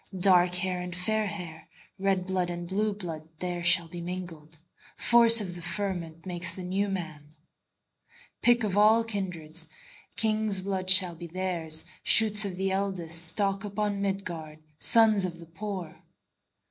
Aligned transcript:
Dark 0.19 0.55
hair 0.55 0.81
and 0.81 0.95
fair 0.95 1.27
hair, 1.27 1.67
Red 1.99 2.25
blood 2.25 2.49
and 2.49 2.67
blue 2.67 2.91
blood, 2.91 3.29
There 3.37 3.63
shall 3.63 3.87
be 3.87 4.01
mingled; 4.01 4.57
Force 4.97 5.39
of 5.39 5.53
the 5.53 5.61
fermentMakes 5.61 6.55
the 6.55 6.63
New 6.63 6.89
Man.Pick 6.89 8.63
of 8.63 8.75
all 8.75 9.03
kindreds, 9.03 9.67
King's 10.15 10.61
blood 10.61 10.89
shall 10.89 11.13
theirs 11.15 11.83
be, 11.83 11.89
Shoots 12.01 12.45
of 12.45 12.55
the 12.55 12.71
eldestStock 12.71 13.63
upon 13.63 14.01
Midgard, 14.01 14.57
Sons 14.79 15.23
of 15.23 15.37
the 15.37 15.45
poor. 15.45 16.01